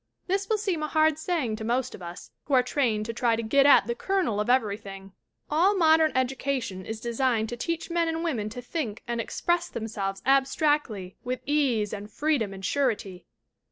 This 0.25 0.49
will 0.49 0.57
seem 0.57 0.81
a 0.81 0.87
hard 0.87 1.19
saying 1.19 1.57
to 1.57 1.63
most 1.63 1.93
of 1.93 2.01
us, 2.01 2.31
who 2.45 2.55
are 2.55 2.63
trained 2.63 3.05
to 3.05 3.13
try 3.13 3.35
to 3.35 3.43
get 3.43 3.67
at 3.67 3.85
the 3.85 3.93
kernel 3.93 4.39
of 4.39 4.49
everything. 4.49 5.13
All 5.47 5.75
modern 5.77 6.11
education 6.15 6.87
is 6.87 6.99
designed 6.99 7.49
to 7.49 7.55
teach 7.55 7.91
men 7.91 8.07
and 8.07 8.23
women 8.23 8.49
to 8.49 8.63
think 8.63 9.03
and 9.07 9.21
express 9.21 9.69
themselves 9.69 10.23
abstractly 10.25 11.17
with 11.23 11.41
ease 11.45 11.93
and 11.93 12.09
freedom 12.11 12.51
and 12.51 12.65
surety. 12.65 13.27